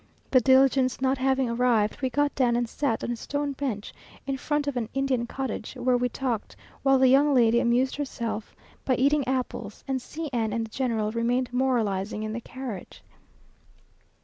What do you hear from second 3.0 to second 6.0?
on a stone bench, in front of an Indian cottage, where